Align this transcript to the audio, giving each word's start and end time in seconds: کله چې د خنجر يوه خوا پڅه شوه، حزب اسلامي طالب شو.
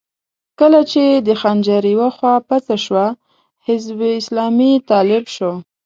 کله 0.59 0.79
چې 0.91 1.03
د 1.27 1.29
خنجر 1.41 1.83
يوه 1.93 2.09
خوا 2.17 2.35
پڅه 2.47 2.77
شوه، 2.85 3.05
حزب 3.67 3.99
اسلامي 4.19 4.73
طالب 4.89 5.23
شو. 5.35 5.51